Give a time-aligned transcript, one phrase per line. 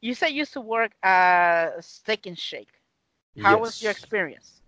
[0.00, 2.70] You said you used to work at Steak and Shake.
[3.40, 4.62] How was your experience?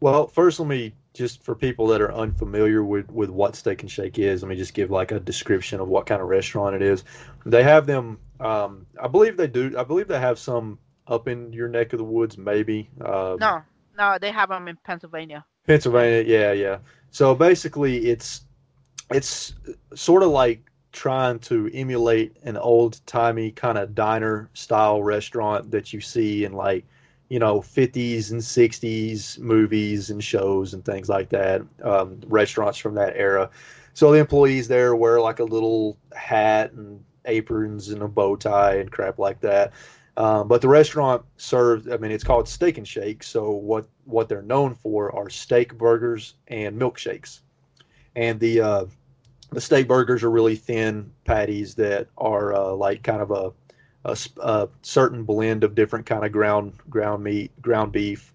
[0.00, 3.90] Well, first, let me just for people that are unfamiliar with with what Steak and
[3.90, 6.82] Shake is, let me just give like a description of what kind of restaurant it
[6.82, 7.04] is.
[7.44, 8.18] They have them.
[8.40, 9.74] Um, I believe they do.
[9.76, 12.88] I believe they have some up in your neck of the woods, maybe.
[13.04, 13.62] Um, No,
[13.98, 15.44] no, they have them in Pennsylvania.
[15.66, 16.78] Pennsylvania, yeah, yeah.
[17.10, 18.42] So basically, it's
[19.10, 19.54] it's
[19.94, 25.92] sort of like trying to emulate an old timey kind of diner style restaurant that
[25.92, 26.84] you see in like
[27.28, 31.62] you know 50s and 60s movies and shows and things like that.
[31.82, 33.50] Um, restaurants from that era.
[33.94, 38.76] So the employees there wear like a little hat and aprons and a bow tie
[38.76, 39.72] and crap like that.
[40.16, 43.22] Um, but the restaurant serves, I mean, it's called Steak and Shake.
[43.22, 47.40] So what what they're known for are steak burgers and milkshakes.
[48.16, 48.84] And the uh,
[49.52, 53.52] the steak burgers are really thin patties that are uh, like kind of a
[54.40, 58.32] a certain blend of different kind of ground ground meat, ground beef.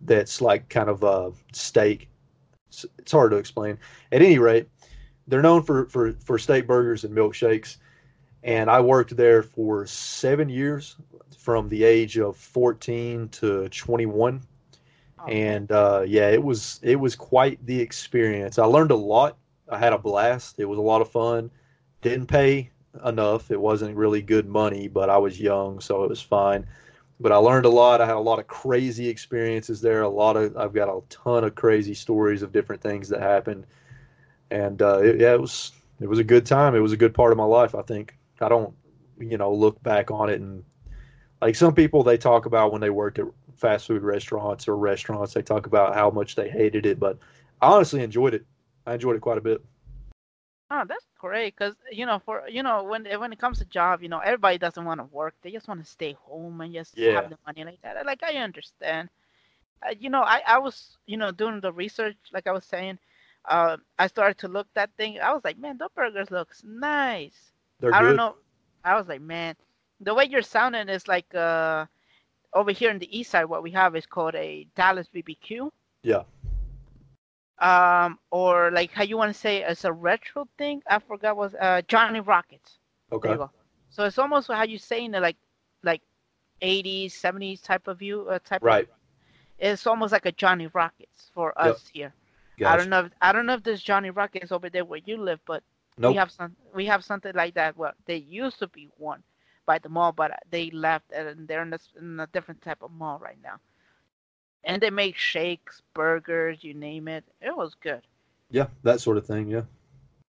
[0.00, 2.08] That's like kind of a steak.
[2.68, 3.78] It's, it's hard to explain.
[4.10, 4.68] At any rate,
[5.28, 7.76] they're known for for for steak burgers and milkshakes.
[8.42, 10.96] And I worked there for seven years,
[11.38, 14.42] from the age of 14 to 21
[15.24, 18.58] Oh, and uh, yeah, it was it was quite the experience.
[18.58, 19.36] I learned a lot.
[19.70, 20.58] I had a blast.
[20.58, 21.50] It was a lot of fun.
[22.02, 22.70] Didn't pay
[23.04, 23.50] enough.
[23.50, 26.66] It wasn't really good money, but I was young, so it was fine.
[27.20, 28.00] But I learned a lot.
[28.00, 30.02] I had a lot of crazy experiences there.
[30.02, 33.66] A lot of I've got a ton of crazy stories of different things that happened,
[34.50, 36.74] and uh, it, yeah, it was it was a good time.
[36.74, 37.74] It was a good part of my life.
[37.74, 38.74] I think I don't
[39.18, 40.64] you know look back on it and
[41.40, 43.26] like some people they talk about when they worked at
[43.56, 47.18] fast food restaurants or restaurants they talk about how much they hated it but
[47.62, 48.44] i honestly enjoyed it
[48.86, 49.62] i enjoyed it quite a bit
[50.70, 51.56] Oh, that's great.
[51.56, 54.58] Cause you know, for you know, when when it comes to job, you know, everybody
[54.58, 55.34] doesn't want to work.
[55.42, 57.12] They just want to stay home and just Yeah.
[57.12, 58.04] have the money like that.
[58.06, 59.08] Like I understand.
[59.86, 62.98] Uh, you know, I I was you know doing the research, like I was saying.
[63.44, 65.20] Uh, I started to look that thing.
[65.20, 67.52] I was like, man, those burgers looks nice.
[67.80, 68.36] they're I good don't know.
[68.84, 69.56] I was like, man,
[70.00, 71.86] the way you're sounding is like uh
[72.54, 73.44] over here in the east side.
[73.46, 75.72] What we have is called a Dallas BBQ.
[76.02, 76.22] yeah
[77.58, 80.82] Um, or like how you want to say it's a retro thing.
[80.88, 82.74] I forgot was uh Johnny Rockets.
[83.12, 83.38] Okay.
[83.88, 85.36] So it's almost how you saying it like
[85.82, 86.02] like
[86.60, 88.62] 80s, 70s type of view uh, type.
[88.62, 88.88] right Of,
[89.58, 91.60] it's almost like a Johnny Rockets for Yep.
[91.60, 92.14] us here.
[92.62, 93.06] I don't know.
[93.06, 95.62] If, I don't know if there's Johnny Rockets over there where you live, but
[95.96, 96.56] nope we have some.
[96.74, 97.76] We have something like that.
[97.76, 99.22] Well, there used to be one
[99.66, 102.82] by the mall, but they left and they're in a, s- in a different type
[102.82, 103.58] of mall right now.
[104.64, 107.24] And they make shakes, burgers, you name it.
[107.40, 108.06] It was good.
[108.50, 109.62] yeah that sort of thing yeah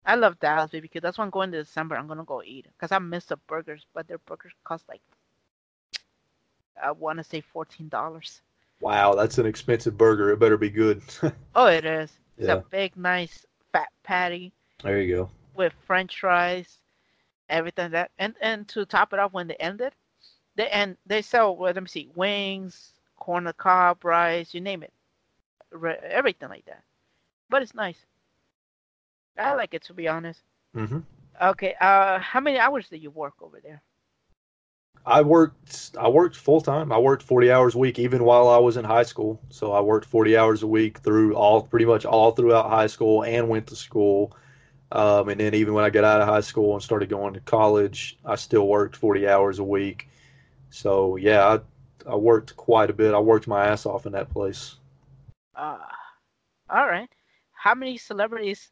[0.05, 1.95] I love Dallas baby because that's when I'm going to December.
[1.95, 5.01] I'm gonna go eat because I miss the burgers, but their burgers cost like
[6.81, 8.41] I want to say fourteen dollars.
[8.79, 11.01] wow that's an expensive burger it better be good
[11.55, 12.19] Oh, it is.
[12.37, 12.53] It's Yeah.
[12.53, 14.53] a big, nice fat patty
[14.83, 16.79] there you go with French fries,
[17.49, 19.93] everything that, and and to top it off, when they end it,
[20.55, 21.55] they and they sell.
[21.55, 24.93] Well, let me see, wings, corn on the cob, rice, you name it,
[25.71, 26.83] Re- everything like that.
[27.49, 28.05] But it's nice.
[29.37, 30.41] I like it to be honest.
[30.75, 31.03] hmm
[31.41, 31.75] Okay.
[31.81, 33.83] Uh, how many hours did you work over there?
[35.05, 38.57] i worked i worked full time i worked 40 hours a week even while i
[38.57, 42.05] was in high school so i worked 40 hours a week through all pretty much
[42.05, 44.35] all throughout high school and went to school
[44.93, 47.41] um, and then even when i got out of high school and started going to
[47.41, 50.09] college i still worked 40 hours a week
[50.71, 51.59] so yeah
[52.07, 54.75] i, worked quite a bit i worked my ass off in that place
[55.55, 55.77] Uh,
[56.69, 57.09] all right.
[57.53, 58.71] How many celebrities?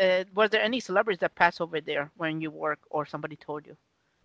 [0.00, 3.66] Uh, was there any celebrities that passed over there when you work, or somebody told
[3.66, 3.76] you?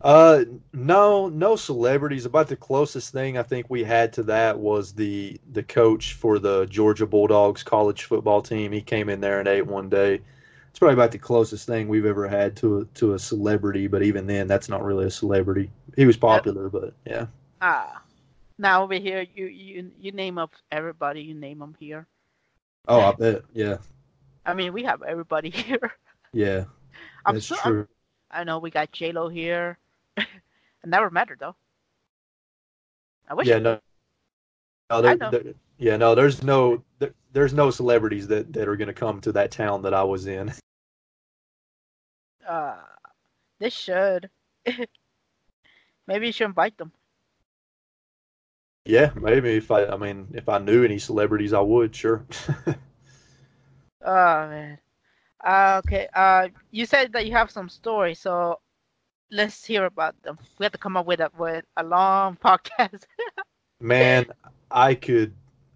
[0.02, 0.44] Uh,
[0.74, 2.26] no, no celebrities.
[2.26, 6.38] About the closest thing I think we had to that was the the coach for
[6.40, 8.72] the Georgia Bulldogs college football team.
[8.72, 10.22] He came in there and ate one day.
[10.70, 13.88] It's probably about the closest thing we've ever had to a, to a celebrity.
[13.88, 15.72] But even then, that's not really a celebrity.
[15.96, 17.28] He was popular, but yeah.
[17.62, 18.05] Ah,
[18.58, 21.22] now over here, you you you name up everybody.
[21.22, 22.08] You name them here.
[22.88, 23.42] Oh, I bet.
[23.54, 23.78] Yeah,
[24.46, 25.94] I mean, we have everybody here.
[26.34, 26.66] yeah.
[27.26, 27.88] I'm That's so, true.
[28.32, 29.78] I know we got J Lo here.
[30.18, 30.28] it
[30.86, 31.56] never mattered though.
[33.28, 33.48] I wish.
[33.48, 33.80] Yeah, it- no.
[34.92, 35.32] No, I know.
[35.32, 36.16] there- yeah, no.
[36.16, 39.82] There's no, there, there's no celebrities that that are going to come to that town
[39.82, 40.54] that I was in.
[42.48, 42.76] Uh,
[43.58, 44.30] they should.
[46.06, 46.92] Maybe you should invite them.
[48.86, 51.96] Yeah, maybe if I, I mean, if I knew any celebrities, I would.
[51.96, 52.26] Sure.
[54.06, 54.78] Oh man.
[55.44, 56.08] Uh, okay.
[56.14, 58.60] Uh, you said that you have some stories, so
[59.32, 60.38] let's hear about them.
[60.60, 63.04] We have to come up with a with a long podcast.
[63.82, 64.28] Man,
[64.72, 65.34] I could,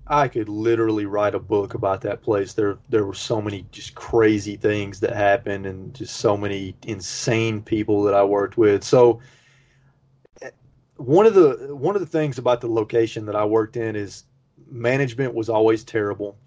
[0.07, 2.53] I could literally write a book about that place.
[2.53, 7.61] There, there were so many just crazy things that happened, and just so many insane
[7.61, 8.83] people that I worked with.
[8.83, 9.19] So,
[10.99, 14.23] one of the one of the things about the location that I worked in is
[14.69, 16.37] management was always terrible,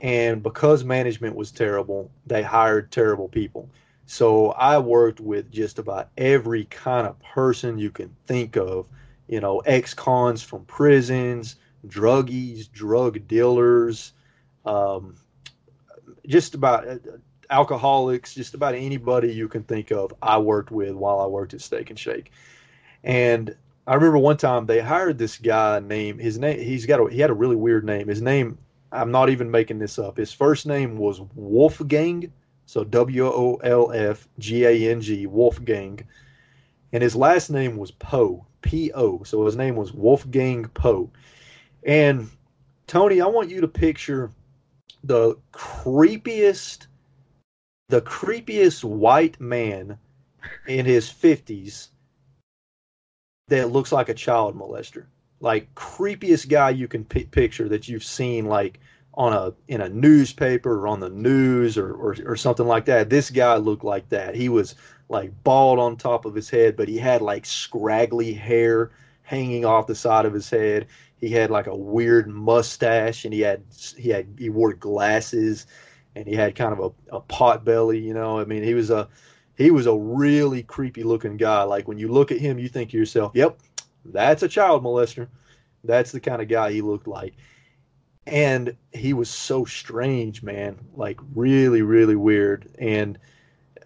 [0.00, 3.68] and because management was terrible, they hired terrible people.
[4.06, 8.88] So I worked with just about every kind of person you can think of
[9.30, 11.54] you know, ex-cons from prisons,
[11.86, 14.12] druggies, drug dealers,
[14.66, 15.14] um,
[16.26, 16.98] just about uh,
[17.48, 20.12] alcoholics, just about anybody you can think of.
[20.20, 22.32] I worked with while I worked at Steak and Shake,
[23.02, 23.54] and
[23.86, 26.60] I remember one time they hired this guy named his name.
[26.60, 28.08] He's got a, he had a really weird name.
[28.08, 28.58] His name,
[28.92, 30.16] I'm not even making this up.
[30.16, 32.32] His first name was Wolfgang,
[32.66, 36.00] so W O L F G A N G, Wolfgang,
[36.92, 38.46] and his last name was Poe.
[38.62, 39.22] P O.
[39.22, 41.10] So his name was Wolfgang Poe.
[41.84, 42.30] And
[42.86, 44.30] Tony, I want you to picture
[45.04, 46.86] the creepiest,
[47.88, 49.98] the creepiest white man
[50.66, 51.88] in his 50s
[53.50, 55.06] that looks like a child molester.
[55.40, 58.80] Like creepiest guy you can pi picture that you've seen like
[59.14, 63.10] on a in a newspaper or on the news or, or or something like that.
[63.10, 64.34] This guy looked like that.
[64.34, 64.74] He was
[65.08, 68.90] like bald on top of his head, but he had like scraggly hair
[69.22, 70.86] hanging off the side of his head.
[71.16, 73.62] He had like a weird mustache, and he had
[73.96, 75.66] he had he wore glasses,
[76.14, 77.98] and he had kind of a, a pot belly.
[77.98, 79.08] You know, I mean, he was a
[79.60, 81.62] he was a really creepy looking guy.
[81.64, 83.60] Like when you look at him, you think to yourself, "Yep,
[84.06, 85.28] that's a child molester."
[85.84, 87.34] That's the kind of guy he looked like.
[88.26, 90.78] And he was so strange, man.
[90.94, 92.70] Like really, really weird.
[92.78, 93.18] And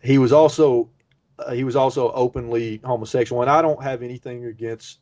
[0.03, 0.91] he was also
[1.39, 5.01] uh, he was also openly homosexual and i don't have anything against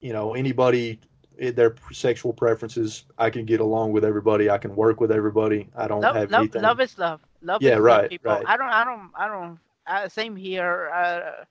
[0.00, 1.00] you know anybody
[1.38, 5.68] eh, their sexual preferences i can get along with everybody i can work with everybody
[5.76, 7.20] i don't love, have love, anything love is love.
[7.40, 8.32] Love Yeah, is love, right, people.
[8.32, 8.44] right.
[8.46, 9.58] I don't, I don't, I don't.
[9.86, 10.90] Uh, same here.
[10.94, 11.44] Uh,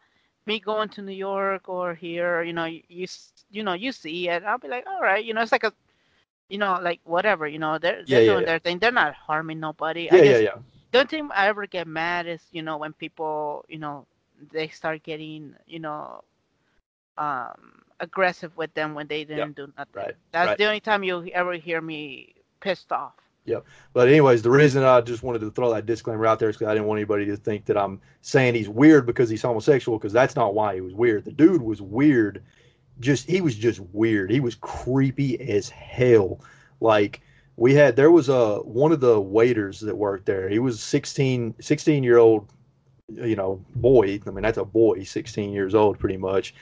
[0.46, 3.08] me going to New York or here, you know, you,
[3.52, 4.44] you know, you see it.
[4.44, 5.74] I'll be like, all right, you know, it's like a,
[6.50, 8.46] you know, like whatever, you know, they're they're yeah, doing yeah.
[8.46, 8.80] their thing.
[8.80, 10.10] They're not harming nobody.
[10.10, 10.58] yeah I yeah guess yeah
[10.92, 14.08] the only thing I ever get mad is, you know, when people, you know,
[14.52, 16.24] they start getting, you know,
[17.18, 20.08] um, aggressive with them when they didn't do nothing.
[20.08, 20.58] right, That's right.
[20.58, 23.16] the only time you'll ever hear me pissed off.
[23.94, 26.70] But anyways the reason i just wanted to throw that disclaimer out there is because
[26.70, 30.12] i didn't want anybody to think that i'm saying he's weird because he's homosexual because
[30.12, 31.26] that's not why he was weird.
[31.26, 32.42] The dude was weird.
[33.00, 34.32] Just he was just weird.
[34.32, 36.40] He was creepy as hell.
[36.80, 37.22] Like
[37.56, 40.50] we had there was a one of the waiters that worked there.
[40.50, 42.52] He was 16 16 year old
[43.08, 44.20] you know boy.
[44.26, 46.56] I mean that's a boy 16 years old pretty much.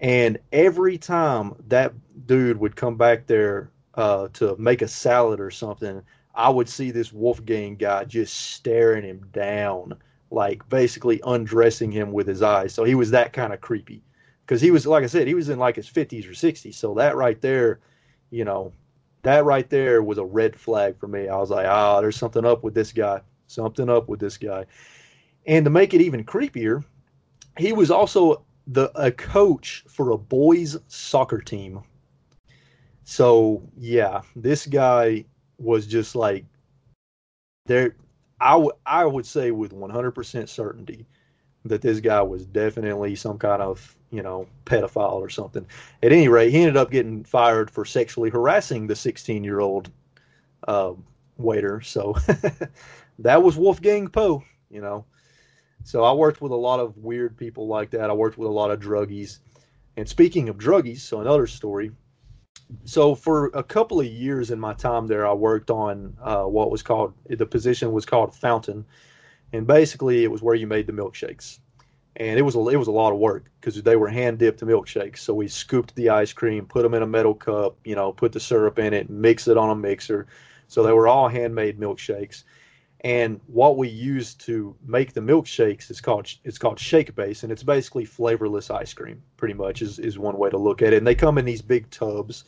[0.00, 1.92] And every time that
[2.26, 6.02] dude would come back there uh, to make a salad or something
[6.34, 9.94] i would see this wolfgang guy just staring him down
[10.30, 14.02] like basically undressing him with his eyes so he was that kind of creepy
[14.46, 16.94] because he was like i said he was in like his 50s or 60s so
[16.94, 17.80] that right there
[18.30, 18.72] you know
[19.22, 21.28] that right there was a red flag for me.
[21.28, 23.20] I was like, ah, there's something up with this guy.
[23.46, 24.66] Something up with this guy.
[25.46, 26.84] And to make it even creepier,
[27.58, 31.82] he was also the a coach for a boys soccer team.
[33.04, 35.24] So yeah, this guy
[35.60, 36.44] was just like
[37.66, 37.96] there.
[38.40, 41.06] I would I would say with 100% certainty
[41.66, 45.66] that this guy was definitely some kind of you know pedophile or something.
[46.02, 49.90] At any rate, he ended up getting fired for sexually harassing the 16 year old
[50.66, 50.94] uh,
[51.36, 51.80] waiter.
[51.80, 52.16] So
[53.18, 55.04] that was Wolfgang Poe, you know.
[55.84, 58.10] So I worked with a lot of weird people like that.
[58.10, 59.38] I worked with a lot of druggies.
[59.96, 61.90] And speaking of druggies, so another story.
[62.84, 66.70] So for a couple of years in my time there, I worked on uh, what
[66.70, 68.84] was called the position was called fountain,
[69.52, 71.58] and basically it was where you made the milkshakes
[72.16, 74.60] and it was a, it was a lot of work because they were hand dipped
[74.60, 75.18] milkshakes.
[75.18, 78.32] So we scooped the ice cream, put them in a metal cup, you know, put
[78.32, 80.26] the syrup in it, mix it on a mixer.
[80.68, 82.44] So they were all handmade milkshakes.
[83.02, 87.50] And what we used to make the milkshakes is called it's called shake base, and
[87.50, 89.22] it's basically flavorless ice cream.
[89.38, 90.98] Pretty much is is one way to look at it.
[90.98, 92.44] And they come in these big tubs.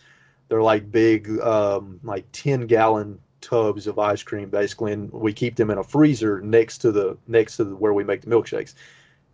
[0.53, 5.57] They're like big, um, like ten gallon tubs of ice cream, basically, and we keep
[5.57, 8.75] them in a freezer next to the next to the, where we make the milkshakes.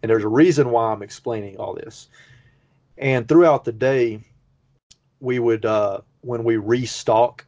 [0.01, 2.07] And there's a reason why I'm explaining all this.
[2.99, 4.21] And throughout the day,
[5.19, 7.45] we would uh, when we restock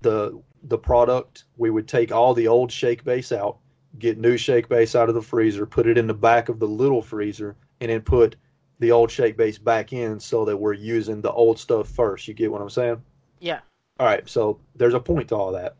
[0.00, 3.58] the the product, we would take all the old shake base out,
[3.98, 6.66] get new shake base out of the freezer, put it in the back of the
[6.68, 8.36] little freezer, and then put
[8.84, 12.28] the old shake base back in so that we're using the old stuff first.
[12.28, 13.02] You get what I'm saying?
[13.40, 13.60] Yeah.
[13.98, 14.28] All right.
[14.28, 15.76] So there's a point to all that.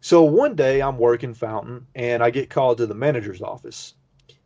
[0.00, 3.94] So one day I'm working Fountain and I get called to the manager's office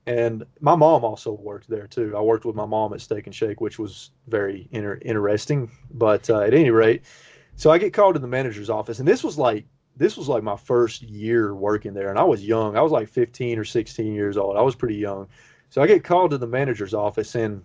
[0.09, 2.17] and my mom also worked there too.
[2.17, 5.71] I worked with my mom at Steak and Shake, which was very inter- interesting.
[5.91, 7.03] But uh, at any rate,
[7.57, 10.43] so I get called to the manager's office, and this was like this was like
[10.43, 12.75] my first year working there, and I was young.
[12.75, 14.57] I was like 15 or 16 years old.
[14.57, 15.29] I was pretty young.
[15.71, 17.63] So I get called to the manager's office, and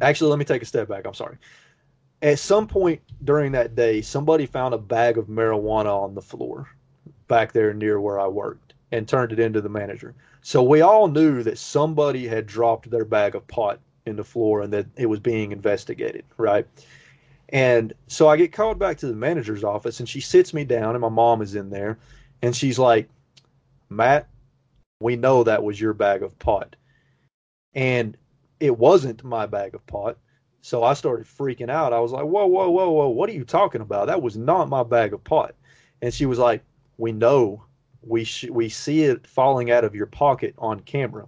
[0.00, 1.06] actually, let me take a step back.
[1.06, 1.36] I'm sorry.
[2.22, 6.68] At some point during that day, somebody found a bag of marijuana on the floor
[7.28, 10.14] back there near where I worked and turned it into the manager.
[10.42, 14.62] So we all knew that somebody had dropped their bag of pot in the floor
[14.62, 16.66] and that it was being investigated, right?
[17.50, 20.94] And so I get called back to the manager's office and she sits me down
[20.94, 21.98] and my mom is in there
[22.42, 23.08] and she's like,
[23.88, 24.28] Matt,
[25.00, 26.76] we know that was your bag of pot.
[27.74, 28.16] And
[28.60, 30.18] it wasn't my bag of pot.
[30.60, 31.92] So I started freaking out.
[31.92, 34.06] I was like, whoa, whoa, whoa, whoa, what are you talking about?
[34.06, 35.54] That was not my bag of pot.
[36.00, 36.62] And she was like,
[36.96, 37.64] we know
[38.06, 41.26] we sh- we see it falling out of your pocket on camera.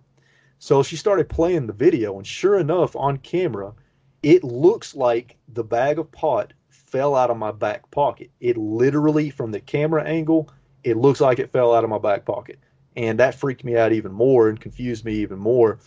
[0.59, 3.75] So she started playing the video, and sure enough, on camera,
[4.23, 8.31] it looks like the bag of pot fell out of my back pocket.
[8.41, 10.51] It literally, from the camera angle,
[10.83, 12.59] it looks like it fell out of my back pocket,
[12.97, 15.79] and that freaked me out even more and confused me even more.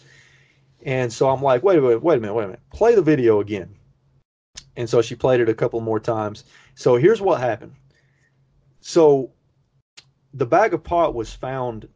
[0.86, 3.02] And so I'm like, wait a minute, wait a minute, wait a minute, play the
[3.02, 3.76] video again.
[4.76, 6.46] And so she played it a couple more times.
[6.76, 7.74] So here's what happened.
[8.80, 9.32] So
[10.34, 11.88] the bag of pot was found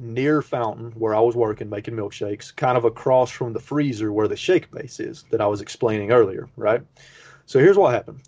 [0.00, 4.28] near Fountain, where I was working making milkshakes, kind of across from the freezer where
[4.28, 6.82] the shake base is that I was explaining earlier, right?
[7.46, 8.22] So here's what happened.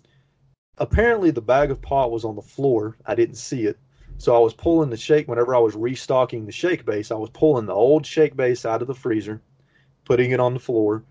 [0.77, 2.97] Apparently, the bag of pot was on the floor.
[3.05, 3.79] I didn't see it.
[4.19, 7.11] So I was pulling the shake whenever I was restocking the shake base.
[7.11, 9.41] I was pulling the old shake base out of the freezer,
[10.07, 11.03] putting it on the floor,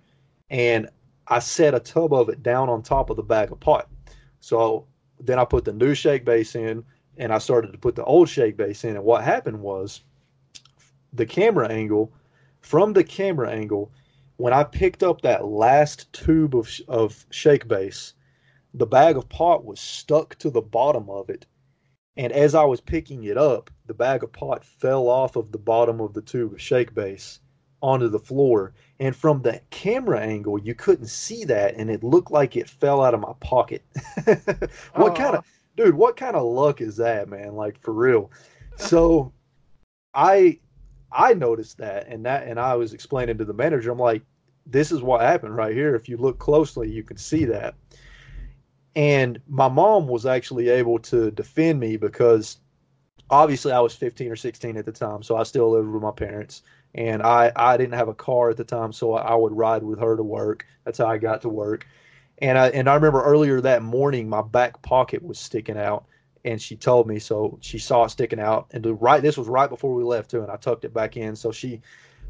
[0.48, 0.88] and
[1.28, 3.88] I set a tub of it down on top of the bag of pot.
[4.40, 4.86] So
[5.20, 6.82] then I put the new shake base in,
[7.18, 8.96] and I started to put the old shake base in.
[8.96, 10.00] And what happened was
[11.12, 12.10] the camera angle,
[12.60, 13.92] from the camera angle,
[14.38, 18.14] when I picked up that last tube of, of shake base,
[18.72, 21.44] the bag of pot was stuck to the bottom of it.
[22.16, 25.58] And as I was picking it up, the bag of pot fell off of the
[25.58, 27.40] bottom of the tube of shake base
[27.86, 28.74] onto the floor.
[28.98, 33.02] And from the camera angle, you couldn't see that, and it looked like it fell
[33.02, 33.84] out of my pocket.
[34.94, 35.44] what kind of
[35.76, 37.54] dude, what kind of luck is that, man?
[37.54, 38.30] Like for real.
[38.76, 39.32] So
[40.14, 40.58] I
[41.12, 44.22] I noticed that and that and I was explaining to the manager, I'm like,
[44.66, 45.94] this is what happened right here.
[45.94, 47.74] If you look closely, you can see that.
[48.96, 52.58] And my mom was actually able to defend me because
[53.30, 56.10] obviously I was 15 or 16 at the time, so I still lived with my
[56.10, 56.62] parents.
[56.96, 60.00] And I, I didn't have a car at the time, so I would ride with
[60.00, 60.66] her to work.
[60.84, 61.86] That's how I got to work.
[62.38, 66.06] And I and I remember earlier that morning my back pocket was sticking out
[66.46, 69.48] and she told me so she saw it sticking out and the right this was
[69.48, 71.82] right before we left too and I tucked it back in so she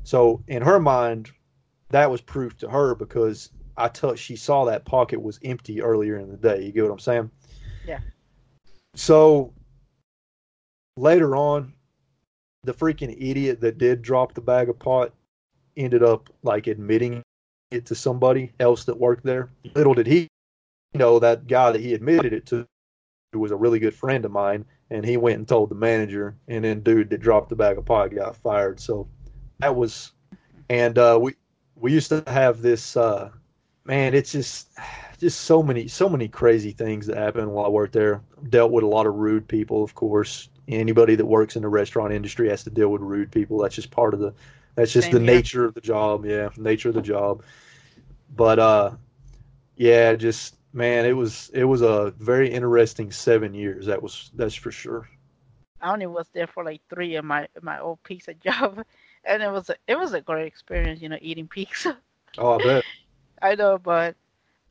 [0.02, 1.30] so in her mind
[1.90, 6.18] that was proof to her because I touched she saw that pocket was empty earlier
[6.18, 7.30] in the day you get what I'm saying
[7.87, 8.00] yeah
[8.94, 9.52] so
[10.96, 11.75] later on
[12.66, 15.12] the freaking idiot that did drop the bag of pot
[15.76, 17.23] ended up like admitting
[17.70, 19.50] it to somebody else that worked there.
[19.75, 20.28] Little did he
[20.94, 22.66] know that guy that he admitted it to
[23.35, 26.64] was a really good friend of mine, and he went and told the manager, and
[26.64, 28.80] then dude that dropped the bag of pot got fired.
[28.80, 29.08] So
[29.58, 30.12] that was,
[30.70, 31.35] and uh, we
[31.75, 32.96] we used to have this.
[32.96, 33.30] Uh,
[33.85, 34.70] man, it's just
[35.18, 38.23] just so many so many crazy things that happened while I worked there.
[38.49, 40.49] Dealt with a lot of rude people, of course.
[40.68, 43.58] Anybody that works in the restaurant industry has to deal with rude people.
[43.58, 44.35] That's just part of the.
[44.75, 45.37] That's just Same the here.
[45.37, 46.26] nature of the job.
[46.26, 47.42] Yeah, nature of the job.
[48.35, 48.90] But uh,
[49.76, 53.87] yeah, just man, it was it was a very interesting seven years.
[53.87, 55.08] That was that's for sure.
[55.80, 58.85] I only was there for like three in my my old pizza job,
[59.25, 61.99] and it was a, it was a great experience, you know, eating pizza.
[62.38, 62.85] Oh, I bet.
[63.42, 64.16] I know, but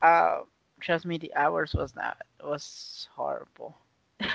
[0.02, 0.40] uh,
[0.80, 3.76] trust me, the hours was not was horrible.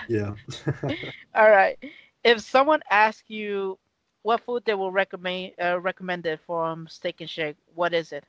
[0.07, 0.35] Yeah.
[1.35, 1.77] All right,
[2.23, 3.79] if someone asks you
[4.23, 8.23] what food they will recommend uh, recommended from Steak and Shake, what is it?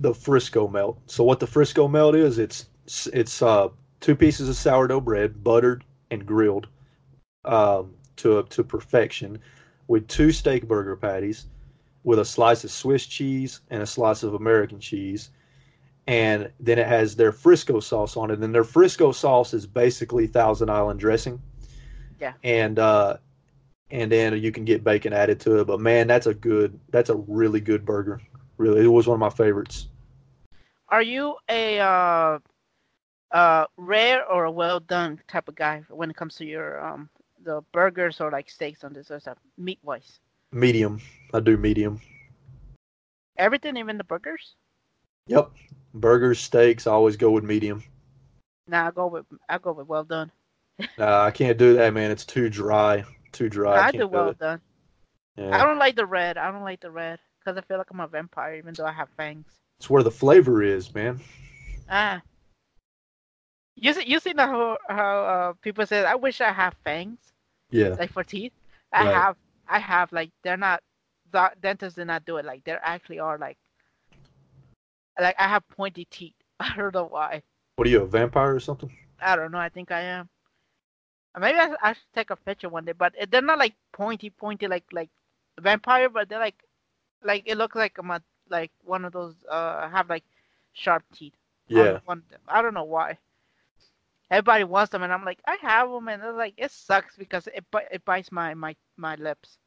[0.00, 0.98] the Frisco melt.
[1.06, 2.66] So what the Frisco melt is, it's
[3.12, 3.68] it's uh,
[4.00, 6.68] two pieces of sourdough bread, buttered and grilled
[7.44, 9.38] um, to to perfection,
[9.88, 11.46] with two steak burger patties,
[12.04, 15.30] with a slice of Swiss cheese and a slice of American cheese,
[16.06, 18.38] and then it has their Frisco sauce on it.
[18.38, 21.40] And their Frisco sauce is basically Thousand Island dressing.
[22.20, 22.34] Yeah.
[22.44, 23.18] And uh,
[23.90, 25.66] and then you can get bacon added to it.
[25.66, 28.20] But man, that's a good, that's a really good burger.
[28.56, 29.88] Really, it was one of my favorites.
[30.88, 32.38] Are you a uh,
[33.32, 37.10] uh, rare or a well done type of guy when it comes to your um
[37.42, 40.20] the burgers or like steaks on this stuff, meat wise?
[40.52, 41.00] Medium.
[41.34, 42.00] I do medium.
[43.36, 44.54] Everything, even the burgers.
[45.26, 45.50] Yep.
[46.00, 47.82] Burgers, steaks, I always go with medium.
[48.68, 50.30] Nah, I go with I go with well done.
[50.98, 52.10] Nah, I can't do that, man.
[52.10, 53.04] It's too dry.
[53.32, 53.76] Too dry.
[53.76, 54.38] I, I, do well it.
[54.38, 54.60] done.
[55.38, 56.38] I don't like the red.
[56.38, 58.92] I don't like the red because I feel like I'm a vampire, even though I
[58.92, 59.44] have fangs.
[59.78, 61.20] It's where the flavor is, man.
[61.88, 62.22] Ah.
[63.76, 67.18] You see, you see how how uh, people say I wish I have fangs
[67.70, 67.94] Yeah.
[67.98, 68.52] like for teeth.
[68.92, 69.14] I Right.
[69.14, 69.36] have
[69.68, 70.82] I have like they're not
[71.30, 73.58] the dentists did not do it like they actually are like
[75.20, 76.34] like I have pointy teeth.
[76.60, 77.42] I don't know why.
[77.76, 78.90] What are you, a vampire or something?
[79.20, 79.58] I don't know.
[79.58, 80.28] I think I am.
[81.38, 84.68] Maybe I, I should take a picture one day, but they're not like pointy, pointy
[84.68, 85.10] like like
[85.60, 86.62] vampire, but they're like
[87.22, 90.24] like it looks like I'm a, like one of those uh have like
[90.72, 91.34] sharp teeth.
[91.68, 91.98] Yeah.
[91.98, 92.22] of them.
[92.48, 93.18] I don't know why.
[94.30, 97.46] Everybody wants them, and I'm like, I have them, and they're like, it sucks because
[97.48, 99.58] it it bites my my my lips.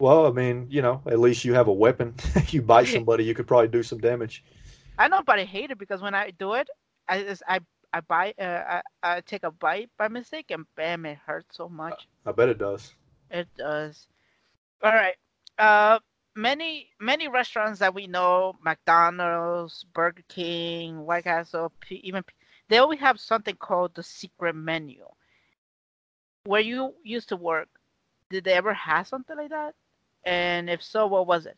[0.00, 2.14] Well, I mean, you know, at least you have a weapon.
[2.48, 4.44] you bite somebody, you could probably do some damage.
[4.98, 6.68] I know, but I hate it because when I do it,
[7.08, 7.60] I just I
[7.92, 11.68] I bite uh, I I take a bite by mistake, and bam, it hurts so
[11.68, 12.08] much.
[12.26, 12.94] I bet it does.
[13.30, 14.06] It does.
[14.82, 15.16] All right.
[15.58, 15.98] Uh,
[16.34, 22.34] many many restaurants that we know, McDonald's, Burger King, White Castle, P- even P-
[22.68, 25.04] they always have something called the secret menu.
[26.44, 27.68] Where you used to work,
[28.30, 29.74] did they ever have something like that?
[30.24, 31.56] And if so, what was it?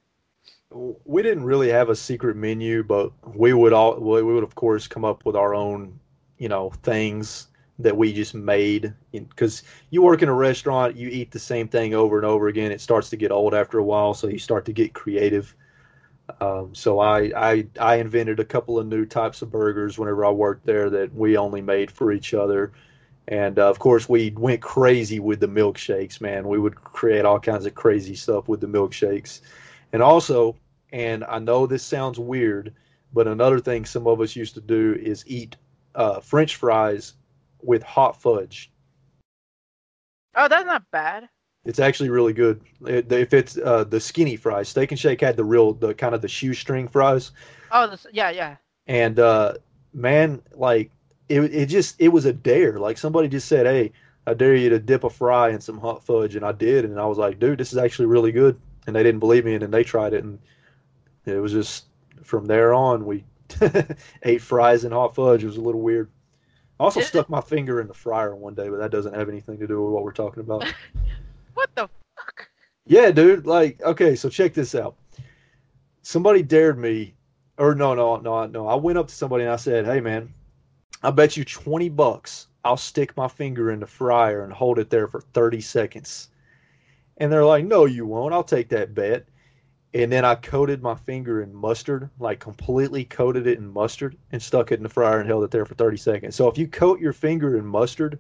[1.05, 4.87] We didn't really have a secret menu, but we would all we would of course
[4.87, 5.99] come up with our own,
[6.39, 7.49] you know, things
[7.81, 8.95] that we just made.
[9.13, 12.71] Because you work in a restaurant, you eat the same thing over and over again.
[12.71, 15.57] It starts to get old after a while, so you start to get creative.
[16.41, 20.31] Um, so I, I I invented a couple of new types of burgers whenever I
[20.31, 22.73] worked there that we only made for each other.
[23.27, 26.47] And uh, of course, we went crazy with the milkshakes, man.
[26.49, 29.41] We would create all kinds of crazy stuff with the milkshakes.
[29.93, 30.57] And also,
[30.93, 32.73] and I know this sounds weird,
[33.13, 35.57] but another thing some of us used to do is eat
[35.95, 37.15] uh, French fries
[37.63, 38.71] with hot fudge.
[40.37, 41.29] Oh, that's not bad.
[41.65, 42.63] It's actually really good.
[42.87, 46.15] It, if it's uh, the skinny fries, Steak and Shake had the real, the kind
[46.15, 47.33] of the shoestring fries,
[47.73, 48.57] Oh, this, yeah, yeah.
[48.87, 49.55] and uh,
[49.93, 50.91] man, like
[51.29, 52.79] it, it just it was a dare.
[52.79, 53.93] Like somebody just said, "Hey,
[54.27, 56.99] I dare you to dip a fry in some hot fudge," and I did, and
[56.99, 59.63] I was like, "Dude, this is actually really good." And they didn't believe me, and
[59.63, 60.39] then they tried it, and
[61.27, 61.87] it was just
[62.23, 63.25] from there on we
[64.23, 65.43] ate fries and hot fudge.
[65.43, 66.11] It was a little weird.
[66.79, 69.59] I also stuck my finger in the fryer one day, but that doesn't have anything
[69.59, 70.65] to do with what we're talking about.
[71.55, 72.49] What the fuck?
[72.87, 73.45] Yeah, dude.
[73.45, 74.95] Like, okay, so check this out.
[76.01, 77.15] Somebody dared me,
[77.59, 78.67] or no, no, no, no.
[78.67, 80.33] I went up to somebody and I said, "Hey, man,
[81.03, 84.89] I bet you twenty bucks I'll stick my finger in the fryer and hold it
[84.89, 86.29] there for thirty seconds."
[87.21, 88.35] And they're like, "No, you won't.
[88.35, 89.29] I'll take that bet."
[89.93, 94.43] And then I coated my finger in mustard, like completely coated it in mustard, and
[94.43, 96.35] stuck it in the fryer and held it there for thirty seconds.
[96.35, 98.19] So if you coat your finger in mustard,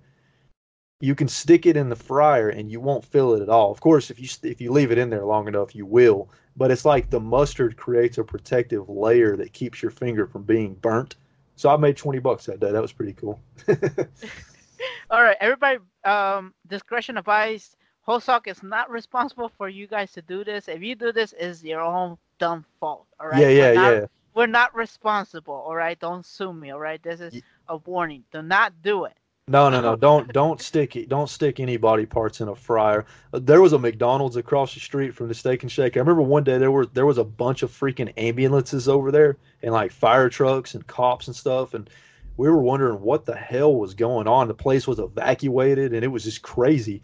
[1.00, 3.72] you can stick it in the fryer and you won't feel it at all.
[3.72, 6.30] Of course, if you if you leave it in there long enough, you will.
[6.56, 10.74] But it's like the mustard creates a protective layer that keeps your finger from being
[10.74, 11.16] burnt.
[11.56, 12.70] So I made twenty bucks that day.
[12.70, 13.40] That was pretty cool.
[15.10, 15.78] All right, everybody.
[16.04, 17.76] Um, discretion advised.
[18.06, 20.68] Hosock is not responsible for you guys to do this.
[20.68, 23.06] If you do this, it's your own dumb fault.
[23.18, 23.40] All right.
[23.40, 24.06] yeah, yeah, We're not, yeah.
[24.34, 25.54] We're not responsible.
[25.54, 25.98] All right.
[25.98, 26.70] Don't sue me.
[26.70, 27.02] All right.
[27.02, 28.24] This is a warning.
[28.32, 29.14] Do not do it.
[29.48, 29.96] No, no, no.
[30.08, 31.08] Don't don't stick it.
[31.08, 33.04] Don't stick any body parts in a fryer.
[33.32, 35.96] Uh, There was a McDonald's across the street from the Steak and Shake.
[35.96, 39.38] I remember one day there were there was a bunch of freaking ambulances over there
[39.62, 41.90] and like fire trucks and cops and stuff and
[42.36, 44.46] we were wondering what the hell was going on.
[44.48, 47.02] The place was evacuated and it was just crazy.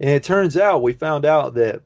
[0.00, 1.82] And it turns out we found out that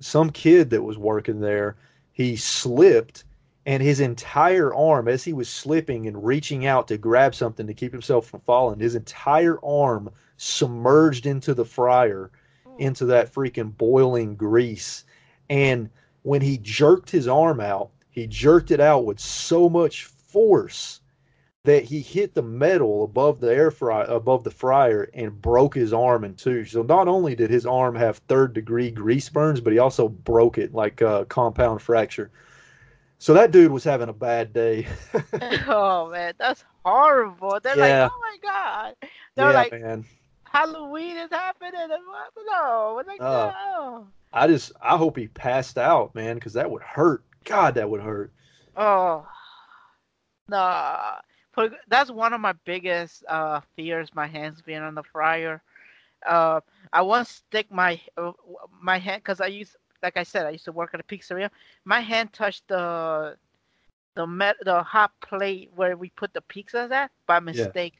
[0.00, 1.76] some kid that was working there,
[2.12, 3.24] he slipped
[3.66, 7.74] and his entire arm as he was slipping and reaching out to grab something to
[7.74, 12.30] keep himself from falling his entire arm submerged into the fryer
[12.64, 12.80] hmm.
[12.80, 15.04] into that freaking boiling grease.
[15.50, 15.90] And
[16.22, 21.00] when he jerked his arm out he jerked it out with so much force
[21.64, 25.92] that he hit the metal above the air fry above the fryer and broke his
[25.92, 29.72] arm in two so not only did his arm have third degree grease burns but
[29.72, 32.30] he also broke it like a compound fracture
[33.20, 34.86] so that dude was having a bad day.
[35.66, 37.58] oh man, that's horrible.
[37.60, 38.04] They're Yeah.
[38.04, 38.94] like, oh my god.
[39.34, 40.04] They're yeah, like, man.
[40.44, 41.80] Halloween is happening.
[41.80, 42.32] And what?
[42.46, 43.52] No, like, Oh.
[43.76, 44.06] no.
[44.32, 47.24] I just I hope he passed out, man, because that would hurt.
[47.44, 48.32] God, that would hurt.
[48.76, 49.26] Oh,
[50.48, 51.14] no.
[51.58, 54.14] For, that's one of my biggest uh, fears.
[54.14, 55.60] My hands being on the fryer.
[56.24, 56.60] Uh,
[56.92, 58.30] I once stick my uh,
[58.80, 61.50] my hand because I used, like I said, I used to work at a pizzeria.
[61.84, 63.36] My hand touched the
[64.14, 67.94] the met the hot plate where we put the pizzas at by mistake,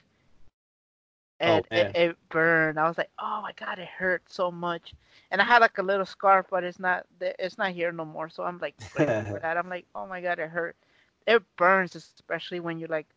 [1.40, 1.86] and man.
[1.86, 2.78] it, it burned.
[2.78, 4.94] I was like, oh my god, it hurt so much.
[5.32, 8.28] And I had like a little scarf, but it's not it's not here no more.
[8.28, 9.04] So I'm like for
[9.42, 9.56] that.
[9.56, 10.76] I'm like, oh my god, it hurt.
[11.26, 13.08] It burns, especially when you like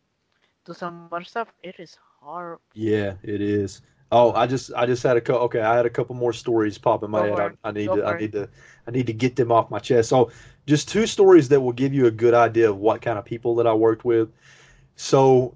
[0.64, 1.48] do some other stuff.
[1.62, 2.62] It is horrible.
[2.74, 3.82] Yeah, it is.
[4.10, 5.42] Oh, I just I just had a couple.
[5.42, 7.56] Okay, I had a couple more stories pop in my Go head.
[7.64, 7.68] I.
[7.68, 8.48] I need Go to I need to
[8.86, 10.10] I need to get them off my chest.
[10.10, 10.30] So,
[10.66, 13.54] just two stories that will give you a good idea of what kind of people
[13.56, 14.28] that I worked with.
[14.96, 15.54] So,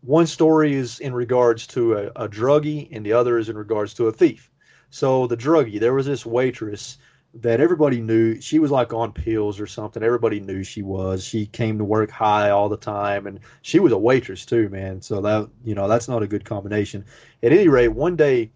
[0.00, 3.92] one story is in regards to a, a druggie, and the other is in regards
[3.94, 4.50] to a thief.
[4.88, 6.96] So, the druggie, there was this waitress
[7.34, 10.02] that everybody knew she was like on pills or something.
[10.02, 11.24] Everybody knew she was.
[11.24, 15.00] She came to work high all the time, and she was a waitress too, man.
[15.00, 17.04] So that you know that's not a good combination.
[17.42, 18.50] At any rate, one day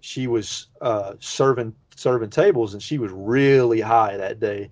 [0.00, 4.70] she was uh, serving serving tables, and she was really high that day,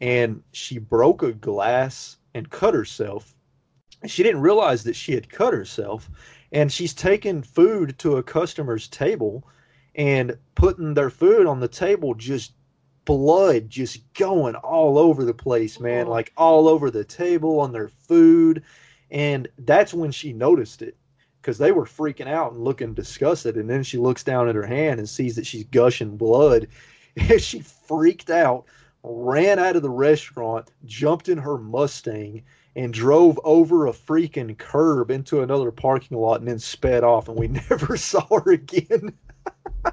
[0.00, 3.34] and she broke a glass and cut herself.
[4.06, 6.10] She didn't realize that she had cut herself,
[6.50, 9.46] and she's taking food to a customer's table
[9.94, 12.54] and putting their food on the table just
[13.04, 16.10] blood just going all over the place man Oh.
[16.10, 18.62] like all over the table on their food.
[19.10, 20.96] And that's when she noticed it
[21.40, 23.56] because they were freaking out and looking disgusted.
[23.56, 26.68] And then she looks down at her hand and sees that she's gushing blood.
[27.16, 28.66] And she freaked out
[29.02, 32.42] ran out of the restaurant jumped in her mustang
[32.76, 37.38] and drove over a freaking curb into another parking lot and then sped off and
[37.38, 39.16] we never saw her again.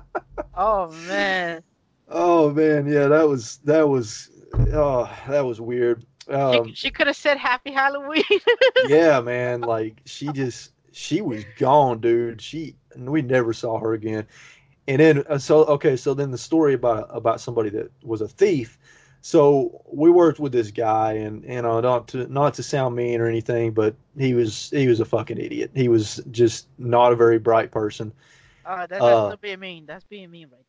[0.60, 1.62] Oh man,
[2.08, 4.30] Oh man, yeah, that was that was
[4.74, 6.06] oh that was weird.
[6.30, 8.24] Um, she, she could have said Happy Halloween.
[8.88, 12.42] yeah, man, like she just she was gone, dude.
[12.42, 14.26] She we never saw her again.
[14.88, 18.28] And then uh, so okay, so then the story about about somebody that was a
[18.28, 18.78] thief.
[19.22, 23.20] So we worked with this guy, and you know, not to not to sound mean
[23.20, 25.72] or anything, but he was he was a fucking idiot.
[25.76, 28.14] He was just not a very bright person.
[28.66, 29.86] Oh, that, that's Uh, not being mean.
[29.86, 30.66] That's being mean right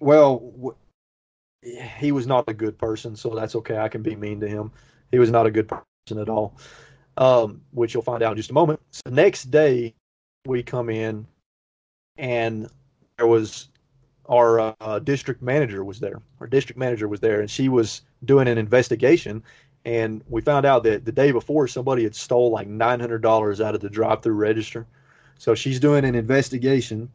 [0.00, 0.76] Well, w-
[1.98, 3.78] he was not a good person, so that's okay.
[3.78, 4.70] I can be mean to him.
[5.10, 6.56] He was not a good person at all,
[7.16, 8.80] um, which you'll find out in just a moment.
[8.90, 9.94] So next day,
[10.46, 11.26] we come in,
[12.16, 12.68] and
[13.16, 13.68] there was
[14.28, 16.20] our uh, district manager was there.
[16.40, 19.42] Our district manager was there, and she was doing an investigation.
[19.84, 23.60] And we found out that the day before, somebody had stole like nine hundred dollars
[23.60, 24.86] out of the drive-through register.
[25.38, 27.10] So she's doing an investigation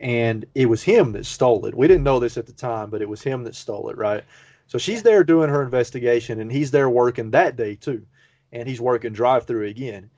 [0.00, 1.74] and it was him that stole it.
[1.74, 4.24] We didn't know this at the time, but it was him that stole it, right?
[4.66, 8.04] So she's there doing her investigation, and he's there working that day too,
[8.52, 10.10] and he's working drive through again.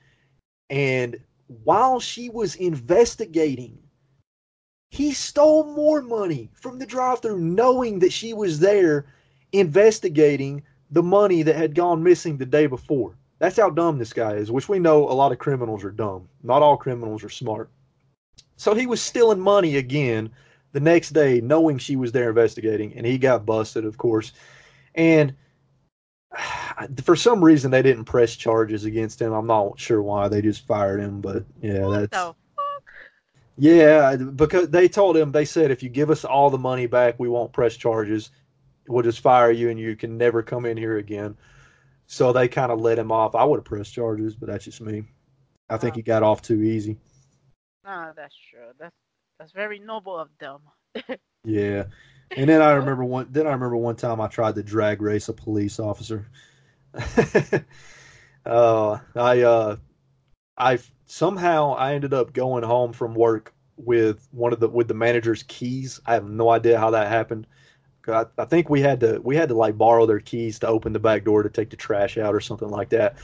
[0.69, 1.17] And
[1.63, 3.77] while she was investigating,
[4.89, 9.05] he stole more money from the drive through, knowing that she was there
[9.53, 13.15] investigating the money that had gone missing the day before.
[13.39, 16.27] That's how dumb this guy is, which we know a lot of criminals are dumb.
[16.43, 17.69] Not all criminals are smart.
[18.57, 20.29] So he was stealing money again
[20.71, 24.33] the next day, knowing she was there investigating, and he got busted, of course.
[24.95, 25.35] And
[27.03, 29.33] for some reason, they didn't press charges against him.
[29.33, 30.27] I'm not sure why.
[30.27, 32.35] They just fired him, but yeah, what that's
[33.57, 37.15] yeah, because they told him they said if you give us all the money back,
[37.19, 38.31] we won't press charges.
[38.87, 41.37] We'll just fire you, and you can never come in here again.
[42.07, 43.35] So they kind of let him off.
[43.35, 45.03] I would have pressed charges, but that's just me.
[45.69, 45.97] I think Wow.
[45.97, 46.97] he got off too easy.
[47.85, 48.71] Ah, that's true.
[48.79, 48.95] That's
[49.39, 50.61] that's very noble of them.
[51.43, 51.85] Yeah.
[52.35, 53.27] And then I remember one.
[53.31, 56.27] Then I remember one time I tried to drag race a police officer.
[58.45, 59.75] uh, I uh,
[60.57, 64.93] I somehow I ended up going home from work with one of the with the
[64.93, 65.99] manager's keys.
[66.05, 67.47] I have no idea how that happened.
[68.07, 70.93] I, I think we had to we had to like borrow their keys to open
[70.93, 73.15] the back door to take the trash out or something like that.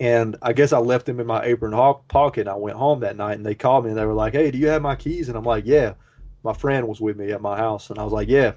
[0.00, 2.48] And I guess I left them in my apron ho- pocket.
[2.48, 4.58] I went home that night and they called me and they were like, "Hey, do
[4.58, 5.94] you have my keys?" And I'm like, "Yeah."
[6.42, 8.52] My friend was with me at my house and I was like, "Yeah."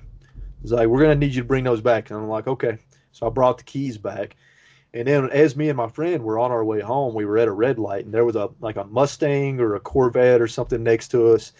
[0.61, 2.77] He's like, "We're gonna need you to bring those back." And I'm like, "Okay."
[3.11, 4.35] So I brought the keys back.
[4.93, 7.49] And then as me and my friend were on our way home, we were at
[7.49, 10.83] a red light and there was a like a Mustang or a Corvette or something
[10.83, 11.51] next to us.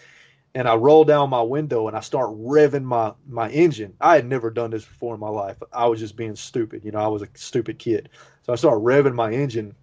[0.56, 3.94] And I roll down my window and I start revving my my engine.
[4.02, 5.58] I had never done this before in my life.
[5.74, 7.00] I was just being stupid, you know.
[7.00, 8.10] I was a stupid kid.
[8.44, 9.76] So I start revving my engine,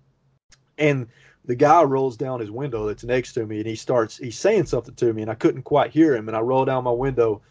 [0.78, 1.06] and
[1.44, 4.66] the guy rolls down his window that's next to me, and he starts he's saying
[4.66, 6.28] something to me, and I couldn't quite hear him.
[6.28, 7.42] And I roll down my window,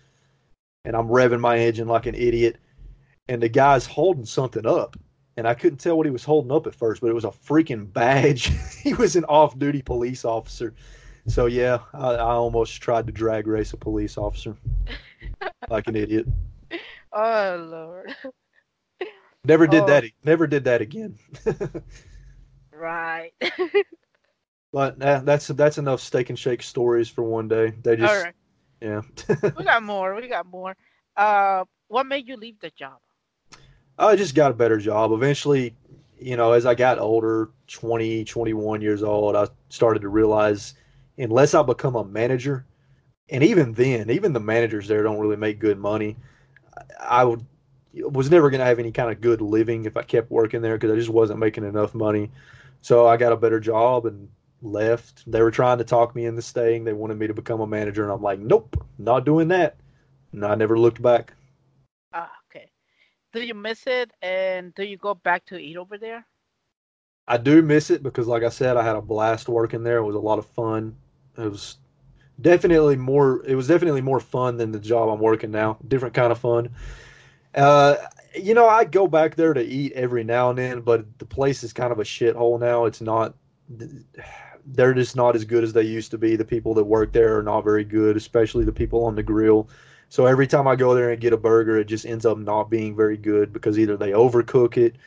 [0.83, 2.57] and I'm revving my engine like an idiot,
[3.27, 4.97] and the guy's holding something up,
[5.37, 7.29] and I couldn't tell what he was holding up at first, but it was a
[7.29, 8.51] freaking badge.
[8.81, 10.73] he was an off-duty police officer.
[11.27, 14.55] So yeah, I, I almost tried to drag race a police officer
[15.69, 16.27] like an idiot.
[17.13, 18.15] Oh Lord.
[19.43, 19.87] Never did Oh.
[19.87, 20.03] that.
[20.23, 21.17] Never did that again.
[22.73, 23.31] Right.
[24.73, 27.73] but uh, that's that's enough steak and shake stories for one day.
[27.83, 28.33] They just All right.
[28.81, 29.01] yeah.
[29.55, 30.15] We got more.
[30.15, 30.75] We got more.
[31.15, 32.97] Uh, what made you leave the job?
[33.99, 35.11] I just got a better job.
[35.11, 35.75] Eventually,
[36.17, 40.73] you know, as I got older, 20, 21 years old, I started to realize
[41.17, 42.65] unless I become a manager,
[43.29, 46.17] and even then, even the managers there don't really make good money.
[46.99, 47.45] I would
[47.93, 50.75] was never going to have any kind of good living if I kept working there
[50.77, 52.31] because I just wasn't making enough money.
[52.81, 54.29] So I got a better job and
[54.61, 55.29] left.
[55.29, 56.83] They were trying to talk me into staying.
[56.83, 59.75] They wanted me to become a manager, and I'm like, nope, not doing that.
[60.31, 61.33] And I never looked back.
[62.13, 62.69] Ah, okay.
[63.33, 64.11] Do you miss it?
[64.21, 66.25] And do you go back to eat over there?
[67.31, 69.99] I do miss it because, like I said, I had a blast working there.
[69.99, 70.97] It was a lot of fun.
[71.37, 71.77] It was
[72.41, 73.41] definitely more.
[73.45, 75.77] It was definitely more fun than the job I'm working now.
[75.87, 76.71] Different kind of fun.
[77.55, 77.95] Uh,
[78.35, 81.63] you know, I go back there to eat every now and then, but the place
[81.63, 82.83] is kind of a shithole now.
[82.83, 83.33] It's not.
[84.65, 86.35] They're just not as good as they used to be.
[86.35, 89.69] The people that work there are not very good, especially the people on the grill.
[90.09, 92.69] So every time I go there and get a burger, it just ends up not
[92.69, 94.97] being very good because either they overcook it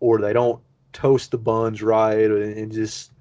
[0.00, 0.60] or they don't
[0.92, 3.12] toast the buns right and just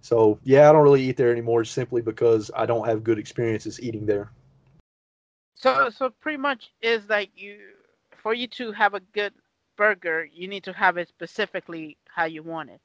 [0.00, 3.80] so yeah i don't really eat there anymore simply because i don't have good experiences
[3.80, 4.30] eating there
[5.54, 7.58] So, so pretty much is like you,
[8.22, 9.32] for you to have a good
[9.76, 12.80] burger, you need to have it specifically how you want it.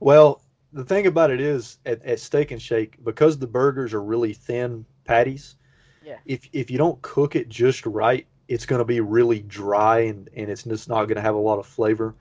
[0.00, 4.02] well the thing about it is at, at steak and shake because the burgers are
[4.02, 5.56] really thin patties
[6.04, 6.18] Yeah.
[6.26, 10.28] if if you don't cook it just right it's going to be really dry and,
[10.36, 12.14] and it's just not going to have a lot of flavor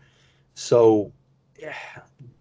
[0.53, 1.11] so
[1.59, 1.75] yeah,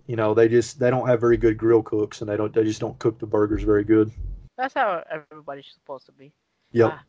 [0.07, 2.65] you know they just they don't have very good grill cooks and they don't they
[2.65, 4.11] just don't cook the burgers very good
[4.57, 6.33] That's how everybody's supposed to be.
[6.73, 7.05] yep Ah.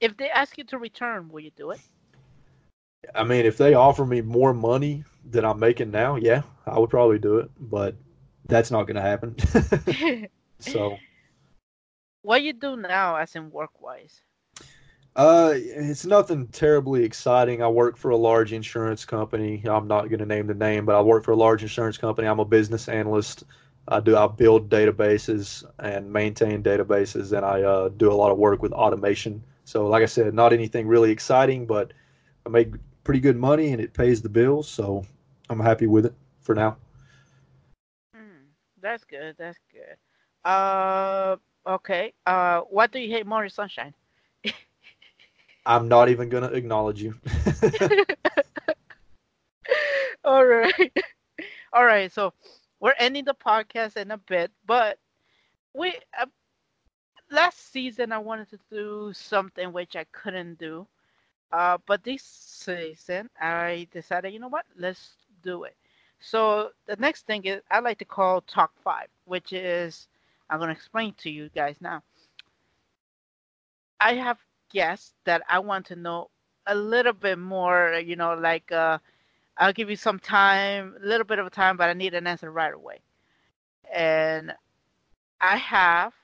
[0.00, 1.80] If they ask you to return, will you do it?
[3.14, 6.90] I mean, if they offer me more money than I'm making now, yeah, I would
[6.90, 7.94] probably do it, but
[8.46, 9.36] that's not going to happen.
[10.58, 10.98] so,
[12.22, 14.20] what you do now, as in work wise?
[15.16, 17.62] Uh, it's nothing terribly exciting.
[17.62, 19.62] I work for a large insurance company.
[19.64, 22.26] I'm not going to name the name, but I work for a large insurance company.
[22.26, 23.44] I'm a business analyst.
[23.86, 28.38] I do I build databases and maintain databases, and I uh, do a lot of
[28.38, 29.42] work with automation.
[29.64, 31.92] So, like I said, not anything really exciting, but
[32.44, 32.74] I make
[33.04, 34.68] pretty good money and it pays the bills.
[34.68, 35.04] So,
[35.48, 36.76] I'm happy with it for now.
[38.14, 38.48] Hmm,
[38.80, 39.36] that's good.
[39.38, 39.96] That's good.
[40.50, 42.14] Uh, okay.
[42.26, 43.94] Uh, what do you hate more, Sunshine?
[45.66, 47.14] I'm not even to acknowledge you.
[50.24, 50.92] All right.
[51.72, 52.10] All right.
[52.12, 52.32] So
[52.80, 54.98] we're ending the podcast in a bit, but
[55.74, 56.26] we uh,
[57.30, 60.86] last season I wanted to do something which I couldn't do.
[61.52, 64.66] Uh, but this season I decided, you know what?
[64.76, 65.76] Let's do it.
[66.20, 70.08] So the next thing is I like to call Talk Five, which is
[70.50, 72.02] I'm gonna explain to you guys now.
[74.00, 74.38] I have
[74.74, 76.30] guests that I want to know
[76.66, 78.98] a little bit more, you know, like uh
[79.58, 82.50] I'll give you some time, a little bit of time, but I need an answer
[82.50, 83.00] right away.
[83.94, 84.54] And
[85.40, 86.14] I have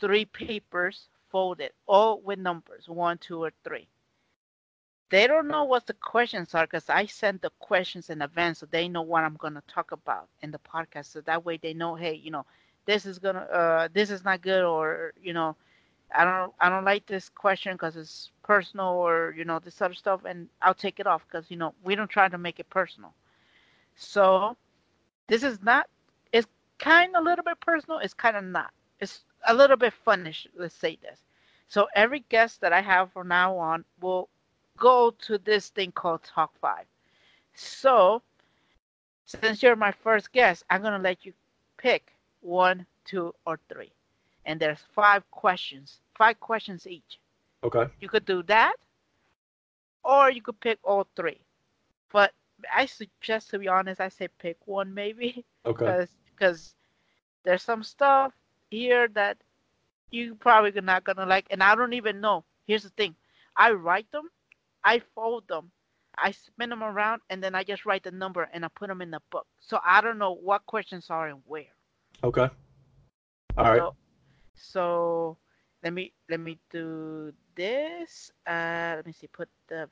[0.00, 3.88] three papers folded, all with numbers one, two, or three.
[5.10, 8.66] They don't know what the questions are because I sent the questions in advance so
[8.66, 11.06] they know what I'm going to talk about in the podcast.
[11.06, 12.46] So that way they know, hey, you know,
[12.86, 15.56] this is gonna uh this is not good or you know
[16.12, 19.94] I don't I don't like this question because it's personal or you know this other
[19.94, 22.70] stuff and I'll take it off because you know we don't try to make it
[22.70, 23.14] personal.
[23.96, 24.56] So
[25.28, 25.88] this is not
[26.32, 26.46] it's
[26.78, 27.98] kind of a little bit personal.
[27.98, 28.70] It's kind of not.
[29.00, 30.46] It's a little bit funnish.
[30.56, 31.20] Let's say this.
[31.68, 34.28] So every guest that I have from now on will
[34.76, 36.86] go to this thing called Talk Five.
[37.54, 38.22] So
[39.26, 41.32] since you're my first guest, I'm gonna let you
[41.76, 43.92] pick one, two, or three.
[44.46, 47.18] And there's five questions, five questions each.
[47.62, 47.86] Okay.
[48.00, 48.74] You could do that,
[50.04, 51.40] or you could pick all three.
[52.12, 52.32] But
[52.74, 56.06] I suggest, to be honest, I say pick one maybe, Okay.
[56.36, 56.74] because
[57.44, 58.32] there's some stuff
[58.70, 59.38] here that
[60.10, 62.44] you probably not gonna like, and I don't even know.
[62.66, 63.14] Here's the thing:
[63.56, 64.30] I write them,
[64.84, 65.70] I fold them,
[66.16, 69.02] I spin them around, and then I just write the number and I put them
[69.02, 69.46] in the book.
[69.60, 71.72] So I don't know what questions are and where.
[72.22, 72.48] Okay.
[73.56, 73.82] All right.
[74.54, 75.36] So,
[75.82, 78.32] let me let me do this.
[78.46, 79.26] Uh, let me see.
[79.26, 79.88] Put the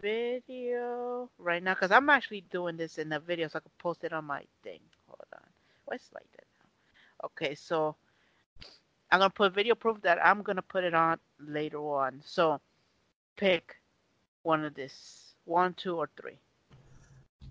[0.00, 4.04] video right now because I'm actually doing this in the video so I can post
[4.04, 4.80] it on my thing.
[5.06, 5.40] Hold on.
[5.84, 7.26] What's like that now?
[7.26, 7.96] Okay, so
[9.10, 12.20] I'm gonna put video proof that I'm gonna put it on later on.
[12.24, 12.60] So
[13.36, 13.76] pick
[14.42, 16.38] one of this, one, two, or three.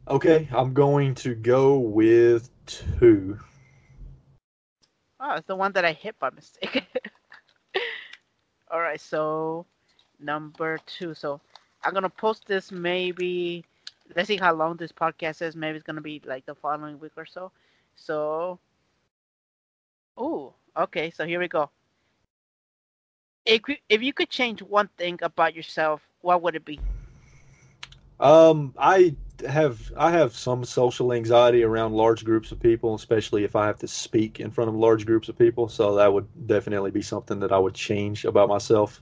[0.08, 0.48] Okay.
[0.52, 3.40] I'm going to go with two.
[5.28, 6.86] Oh, it's the one that I hit by mistake.
[8.72, 9.66] All right, so
[10.20, 11.16] number two.
[11.16, 11.42] So
[11.84, 13.66] I'm gonna post this maybe.
[14.16, 15.56] Let's see how long this podcast is.
[15.56, 17.52] Maybe it's gonna be like the following week or so.
[17.96, 18.60] So,
[20.16, 21.10] oh, okay.
[21.10, 21.72] So here we go.
[23.48, 26.80] If if you could change one thing about yourself, what would it be?
[28.20, 29.16] Um, I
[29.48, 33.78] have I have some social anxiety around large groups of people, especially if I have
[33.80, 35.68] to speak in front of large groups of people.
[35.70, 39.02] So that would definitely be something that I would change about myself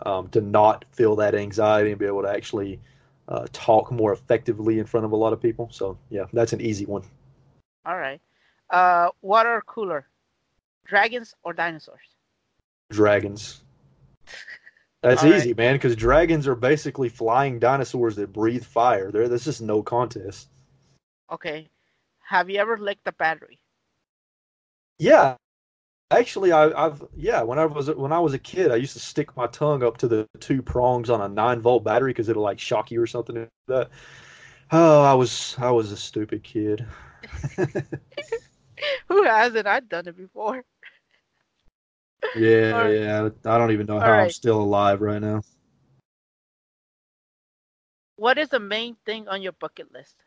[0.00, 2.80] um, to not feel that anxiety and be able to actually
[3.28, 5.68] uh, talk more effectively in front of a lot of people.
[5.70, 7.02] So yeah, that's an easy one.
[7.86, 8.20] All right.
[8.68, 10.06] Uh, water cooler,
[10.84, 12.00] dragons or dinosaurs?
[12.90, 13.62] Dragons.
[15.02, 15.38] That's All right.
[15.38, 19.10] easy, man, because dragons are basically flying dinosaurs that breathe fire.
[19.10, 20.48] There, there's just no contest.
[21.32, 21.68] Okay.
[22.20, 23.58] Have you ever licked a battery?
[24.98, 25.36] Yeah,
[26.10, 27.42] actually, I, I've yeah.
[27.42, 29.96] When I was when I was a kid, I used to stick my tongue up
[29.98, 33.06] to the two prongs on a nine volt battery because it'll like shock you or
[33.06, 33.88] something like that.
[34.70, 36.86] Oh, I was I was a stupid kid.
[39.08, 39.66] Who hasn't?
[39.66, 40.64] I've done it before.
[42.34, 42.94] Yeah, right.
[42.94, 43.28] yeah.
[43.44, 45.42] I don't even know All how I'm still alive right now.
[48.16, 50.22] What is the main thing on your bucket list?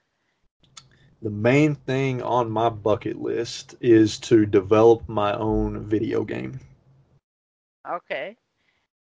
[1.21, 6.59] The main thing on my bucket list is to develop my own video game.
[7.89, 8.37] Okay.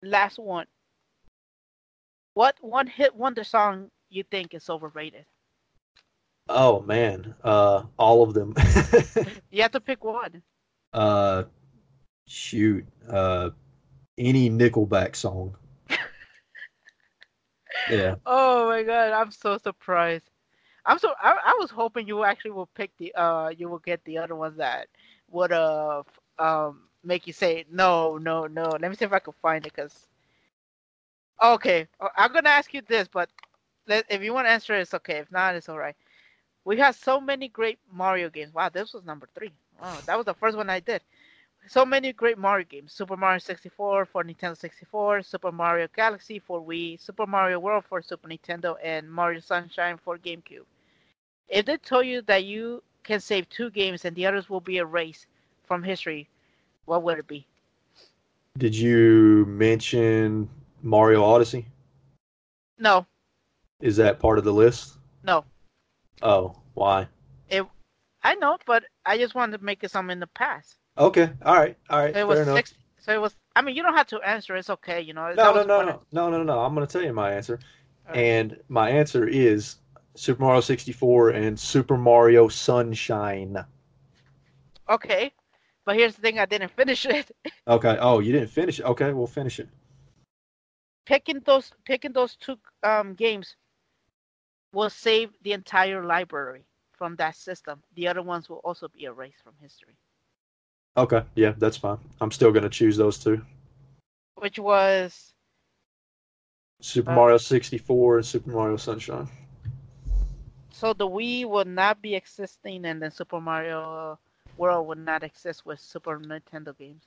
[0.01, 0.67] Last one.
[2.33, 5.25] What one hit wonder song you think is overrated?
[6.49, 8.53] Oh man, uh, all of them.
[9.51, 10.43] You have to pick one.
[10.93, 11.43] uh,
[12.27, 13.49] shoot, uh,
[14.17, 15.55] any Nickelback song.
[17.89, 18.15] yeah.
[18.25, 20.29] Oh my god, I'm so surprised.
[20.85, 24.03] I'm so I, I was hoping you actually will pick the uh you will get
[24.05, 24.87] the other ones that
[25.29, 26.03] would uh
[26.39, 28.77] um make you say no no no.
[28.79, 30.07] Let me see if I can find it because.
[31.43, 33.29] Okay, uh, I'm gonna ask you this, but
[33.87, 35.17] let, if you want to answer, it, it's okay.
[35.17, 35.95] If not, it's all right.
[36.65, 38.53] We had so many great Mario games.
[38.53, 39.51] Wow, this was number three.
[39.79, 41.01] Wow, that was the first one I did.
[41.67, 46.61] So many great Mario games: Super Mario 64 for Nintendo 64, Super Mario Galaxy for
[46.61, 50.65] Wii, Super Mario World for Super Nintendo, and Mario Sunshine for GameCube.
[51.49, 54.77] If they told you that you can save two games and the others will be
[54.77, 55.27] erased
[55.65, 56.29] from history,
[56.85, 57.45] what would it be?
[58.57, 60.49] Did you mention
[60.81, 61.65] Mario Odyssey?
[62.79, 63.05] No,
[63.81, 64.97] Is that part of the list?
[65.23, 65.43] no.
[66.21, 67.07] Oh, why?
[68.27, 70.75] I know, but I just wanted to make it something in the past.
[70.97, 72.55] Okay, all right, all right, So it was enough.
[72.55, 72.73] six.
[72.99, 73.35] So it was.
[73.55, 74.55] I mean, you don't have to answer.
[74.55, 75.01] It's okay.
[75.01, 75.33] You know.
[75.35, 76.59] No, no, no, no, no, no, no.
[76.59, 77.59] I'm going to tell you my answer,
[78.07, 78.17] right.
[78.17, 79.77] and my answer is
[80.15, 83.63] Super Mario 64 and Super Mario Sunshine.
[84.89, 85.31] Okay,
[85.85, 87.31] but here's the thing: I didn't finish it.
[87.67, 87.97] Okay.
[87.99, 88.85] Oh, you didn't finish it.
[88.85, 89.67] Okay, we'll finish it.
[91.07, 93.55] picking those picking those two um, games
[94.73, 97.81] will save the entire library from that system.
[97.95, 99.95] The other ones will also be erased from history.
[100.97, 101.99] Okay, yeah, that's fine.
[102.21, 103.41] I'm still going to choose those two.
[104.35, 105.33] Which was
[106.81, 109.27] Super Uh, Mario 64 and Super Mario Sunshine.
[110.71, 114.19] so the Wii will not be existing, and then Super Mario
[114.57, 117.03] world would not exist with Super Nintendo games.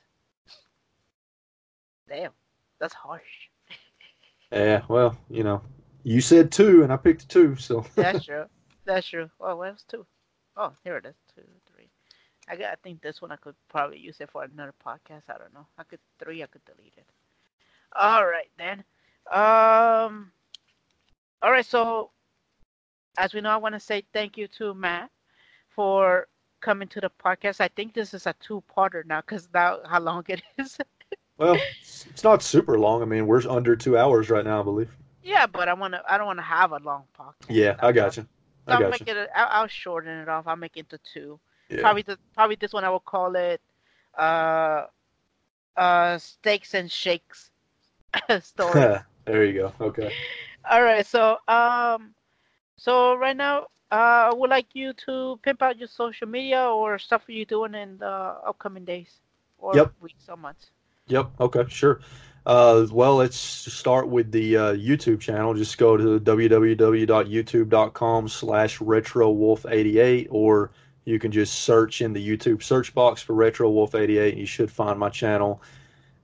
[2.07, 2.31] Damn,
[2.79, 3.49] that's harsh.
[4.51, 5.61] Yeah, well, you know,
[6.03, 7.85] you said two, and I picked two, so.
[7.95, 8.45] That's true.
[8.85, 9.29] That's true.
[9.39, 10.05] Oh, well, it's two.
[10.57, 11.15] Oh, here it is.
[11.35, 11.43] Two.
[12.51, 12.55] I.
[12.71, 15.23] I think this one I could probably use it for another podcast.
[15.29, 15.65] I don't know.
[15.77, 16.43] I could three.
[16.43, 17.05] I could delete it.
[17.95, 18.83] All right then.
[19.31, 20.31] Um.
[21.41, 21.65] All right.
[21.65, 22.11] So,
[23.17, 25.09] as we know, I want to say thank you to Matt
[25.69, 26.27] for
[26.61, 27.61] coming to the podcast.
[27.61, 30.77] I think this is a two-parter now because now how long it is.
[31.37, 33.01] Well, it's not super long.
[33.01, 34.91] I mean, we're under two hours right now, I believe.
[35.23, 36.03] yeah, but I want to.
[36.07, 37.45] I don't want to have a long podcast.
[37.49, 38.27] Yeah, I got you.
[38.67, 39.15] I I'll got make you.
[39.15, 39.29] it.
[39.35, 40.45] I'll shorten it off.
[40.47, 41.39] I'll make it to two.
[41.71, 41.81] Yeah.
[41.81, 43.61] Probably the, probably this one I will call it
[44.17, 44.85] uh
[45.77, 47.49] uh steaks and shakes
[48.41, 48.97] story.
[49.25, 49.73] there you go.
[49.79, 50.11] Okay.
[50.69, 52.13] All right, so um
[52.77, 56.97] so right now uh I would like you to pimp out your social media or
[56.99, 59.19] stuff you're doing in the upcoming days
[59.57, 59.93] or Yep.
[60.01, 60.71] weeks or months.
[61.07, 61.31] Yep.
[61.39, 61.65] Okay.
[61.69, 61.99] Sure.
[62.43, 65.53] Uh, well, let's start with the uh, YouTube channel.
[65.53, 70.71] Just go to www.youtube.com slash retrowolf88 or
[71.05, 74.99] you can just search in the YouTube search box for retrowolf88 and you should find
[74.99, 75.61] my channel.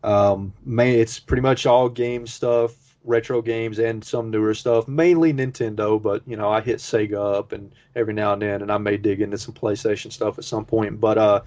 [0.04, 5.34] Um, main, it's pretty much all game stuff, retro games and some newer stuff, mainly
[5.34, 8.78] Nintendo, but you know, I hit Sega up and every now and then and I
[8.78, 11.42] may dig into some PlayStation stuff at some point, but uh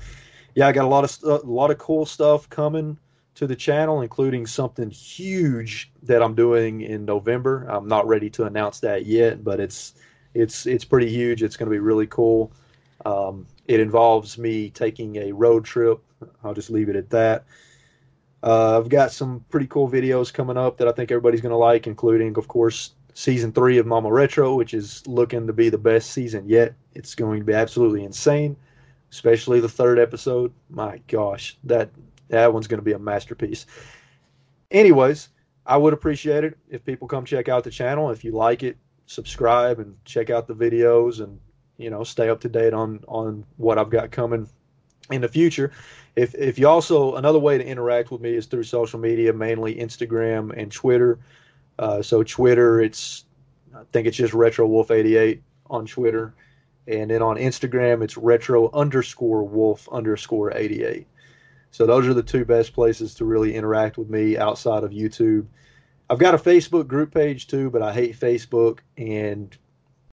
[0.54, 2.98] yeah, I got a lot of stu- a lot of cool stuff coming
[3.36, 7.66] to the channel, including something huge that I'm doing in November.
[7.68, 9.94] I'm not ready to announce that yet, but it's
[10.34, 11.42] it's it's pretty huge.
[11.42, 12.52] It's going to be really cool.
[13.04, 16.00] Um, it involves me taking a road trip.
[16.44, 17.44] I'll just leave it at that.
[18.42, 21.56] Uh, I've got some pretty cool videos coming up that I think everybody's going to
[21.56, 25.78] like, including, of course, season three of Mama Retro, which is looking to be the
[25.78, 26.74] best season yet.
[26.94, 28.56] It's going to be absolutely insane,
[29.10, 30.52] especially the third episode.
[30.70, 31.90] My gosh, that
[32.28, 33.66] that one's going to be a masterpiece.
[34.70, 35.28] Anyways,
[35.66, 38.10] I would appreciate it if people come check out the channel.
[38.10, 38.76] If you like it,
[39.06, 41.38] subscribe and check out the videos and
[41.80, 44.48] you know stay up to date on on what I've got coming
[45.10, 45.72] in the future.
[46.14, 49.74] If if you also another way to interact with me is through social media, mainly
[49.74, 51.18] Instagram and Twitter.
[51.78, 53.24] Uh, so Twitter, it's
[53.74, 56.34] I think it's just Retro Wolf eighty eight on Twitter,
[56.86, 61.06] and then on Instagram it's Retro underscore Wolf underscore eighty eight.
[61.70, 65.46] So those are the two best places to really interact with me outside of YouTube.
[66.10, 69.56] I've got a Facebook group page too, but I hate Facebook and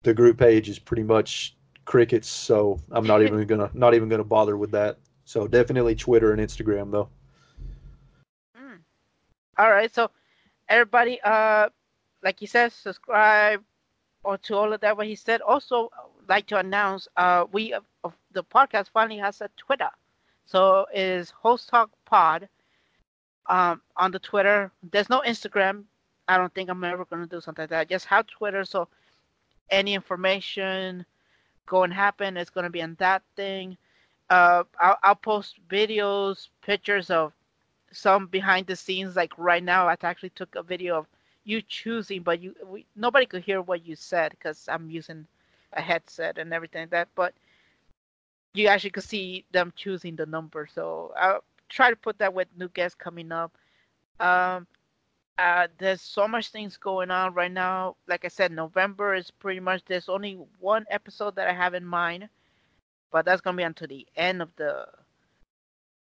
[0.03, 4.25] the group page is pretty much crickets, so I'm not even gonna not even gonna
[4.25, 4.99] bother with that.
[5.25, 7.09] So definitely Twitter and Instagram though.
[8.57, 8.79] Mm.
[9.59, 10.11] All right, so
[10.69, 11.69] everybody, uh,
[12.23, 13.63] like he says, subscribe
[14.25, 14.97] or to all of that.
[14.97, 15.41] What he said.
[15.41, 15.91] Also,
[16.29, 17.81] like to announce, uh, we uh,
[18.33, 19.91] the podcast finally has a Twitter.
[20.47, 22.49] So it is Host Talk Pod.
[23.47, 25.85] Um, on the Twitter, there's no Instagram.
[26.29, 27.89] I don't think I'm ever gonna do something like that.
[27.89, 28.89] Just have Twitter, so
[29.71, 31.05] any information
[31.67, 33.77] going to happen is gonna be on that thing.
[34.29, 37.33] Uh, I'll, I'll post videos, pictures of
[37.93, 39.17] some behind the scenes.
[39.17, 41.07] Like right now, I actually took a video of
[41.45, 45.27] you choosing, but you we, nobody could hear what you said because I'm using
[45.73, 47.09] a headset and everything like that.
[47.15, 47.35] But
[48.55, 50.69] you actually could see them choosing the number.
[50.73, 53.53] So I'll try to put that with new guests coming up.
[54.19, 54.67] Um,
[55.41, 57.97] uh, there's so much things going on right now.
[58.07, 61.85] Like I said, November is pretty much there's only one episode that I have in
[61.85, 62.29] mind,
[63.11, 64.87] but that's gonna be until the end of the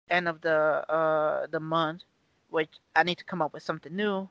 [0.08, 0.50] end of the
[0.90, 2.04] uh the month,
[2.48, 4.28] which I need to come up with something new.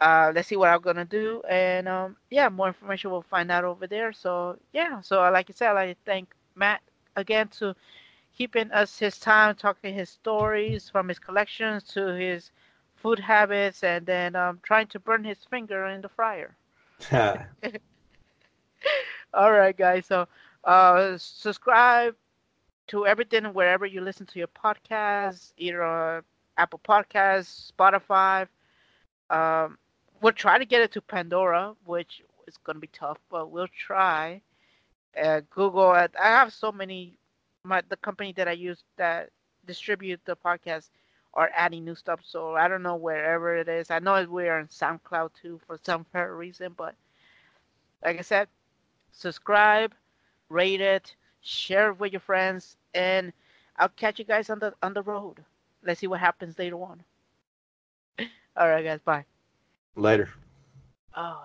[0.00, 3.64] Uh, let's see what I'm gonna do, and um, yeah, more information we'll find out
[3.64, 4.12] over there.
[4.12, 6.82] So yeah, so like I said, I'd like to thank Matt
[7.16, 7.74] again to
[8.36, 12.50] keeping us his time, talking his stories from his collections to his
[13.02, 16.56] food habits, and then um, trying to burn his finger in the fryer.
[19.34, 20.06] All right, guys.
[20.06, 20.28] So
[20.64, 22.14] uh, subscribe
[22.88, 26.20] to everything wherever you listen to your podcasts, either uh,
[26.56, 28.46] Apple Podcasts, Spotify.
[29.30, 29.78] Um,
[30.20, 33.68] we'll try to get it to Pandora, which is going to be tough, but we'll
[33.68, 34.40] try.
[35.20, 35.90] Uh, Google.
[35.90, 37.18] I I have so many.
[37.64, 39.30] My the company that I use that
[39.66, 40.90] distribute the podcast
[41.34, 43.90] are adding new stuff, so I don't know wherever it is.
[43.90, 46.94] I know we're on SoundCloud too for some fair reason, but
[48.04, 48.48] like I said,
[49.12, 49.94] subscribe,
[50.48, 53.32] rate it, share it with your friends, and
[53.76, 55.44] I'll catch you guys on the on the road.
[55.84, 57.02] Let's see what happens later on.
[58.56, 59.00] All right, guys.
[59.04, 59.24] Bye.
[59.96, 60.30] Later.
[61.16, 61.44] Oh.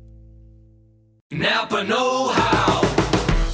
[1.33, 2.81] Napa Know How.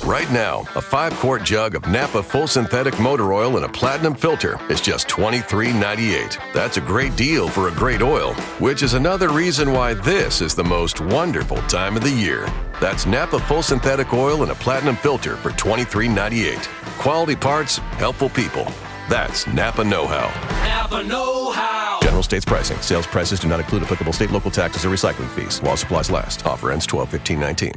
[0.03, 4.15] Right now, a five quart jug of Napa full synthetic motor oil and a platinum
[4.15, 6.39] filter is just $23.98.
[6.55, 10.55] That's a great deal for a great oil, which is another reason why this is
[10.55, 12.51] the most wonderful time of the year.
[12.81, 16.65] That's Napa full synthetic oil and a platinum filter for $23.98.
[16.97, 18.65] Quality parts, helpful people.
[19.07, 20.29] That's Napa Know How.
[20.65, 21.96] Napa Know How.
[22.17, 22.81] General States pricing.
[22.81, 25.61] Sales prices do not include applicable state, local taxes, or recycling fees.
[25.61, 26.45] While supplies last.
[26.47, 27.73] Offer ends 12 15 19.